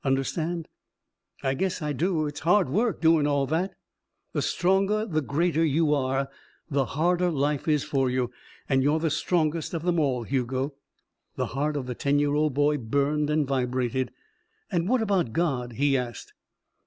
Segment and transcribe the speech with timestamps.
[0.03, 0.67] Understand?"
[1.43, 2.25] "I guess I do.
[2.25, 3.75] It's hard work doin' all that."
[4.33, 6.27] "The stronger, the greater, you are,
[6.67, 8.31] the harder life is for you.
[8.67, 10.73] And you're the strongest of them all, Hugo."
[11.35, 14.09] The heart of the ten year old boy burned and vibrated.
[14.71, 16.33] "And what about God?" he asked.